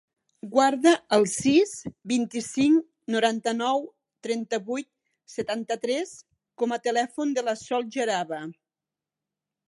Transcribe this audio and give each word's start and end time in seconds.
Guarda 0.53 0.91
el 1.15 1.25
sis, 1.31 1.73
vint-i-cinc, 2.11 2.87
noranta-nou, 3.15 3.83
trenta-vuit, 4.27 4.87
setanta-tres 5.33 6.13
com 6.63 6.73
a 6.75 6.79
telèfon 6.87 7.35
de 7.39 7.45
la 7.51 7.55
Sol 7.65 7.85
Jaraba. 7.97 8.41